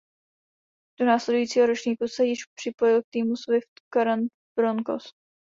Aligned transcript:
Do 0.99 1.05
následujícího 1.05 1.65
ročníku 1.65 2.07
se 2.07 2.25
již 2.25 2.39
připojil 2.59 3.01
k 3.01 3.05
týmu 3.11 3.35
Swift 3.35 3.71
Current 3.93 4.31
Broncos. 4.59 5.11